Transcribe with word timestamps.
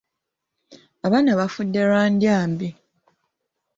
Abaana 1.05 1.31
bafudde 1.39 1.81
lwa 1.89 2.03
ndya 2.11 2.37
mbi. 2.49 2.69